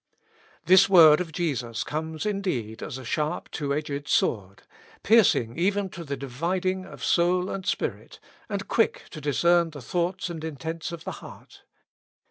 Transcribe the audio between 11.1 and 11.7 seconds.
heart.